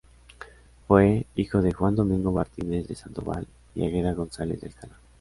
Fue 0.87 1.27
hijo 1.35 1.61
de 1.61 1.73
Juan 1.73 1.95
Domingo 1.95 2.31
Martínez 2.31 2.87
de 2.87 2.95
Sandoval 2.95 3.45
y 3.75 3.85
Águeda 3.85 4.13
González 4.13 4.59
de 4.59 4.69
Alcalá. 4.69 4.97